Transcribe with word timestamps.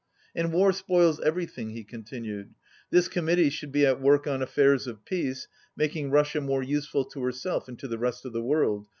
"And 0.35 0.51
war 0.51 0.71
spoils 0.71 1.19
everything," 1.19 1.69
he 1.69 1.83
continued. 1.83 2.55
"This 2.89 3.07
committee 3.07 3.51
should 3.51 3.71
be 3.71 3.85
at 3.85 4.01
work 4.01 4.25
on 4.25 4.41
affairs 4.41 4.87
of 4.87 5.05
peace, 5.05 5.47
making 5.77 6.09
Russia 6.09 6.41
more 6.41 6.63
useful 6.63 7.05
to 7.05 7.21
herself 7.21 7.67
and 7.67 7.77
to 7.77 7.87
the 7.87 7.99
rest 7.99 8.25
of 8.25 8.33
the 8.33 8.41
world. 8.41 8.87